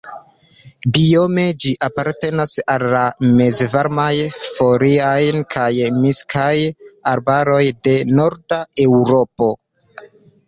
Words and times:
Biome 0.93 1.43
ĝi 1.63 1.73
apartenas 1.87 2.53
al 2.75 2.85
la 2.93 3.01
mezvarmaj 3.41 4.13
foliaj 4.55 5.19
kaj 5.55 5.69
miksaj 5.97 6.53
arbaroj 7.11 7.61
de 7.89 7.93
Norda 8.21 8.59
Eŭropo. 8.87 9.51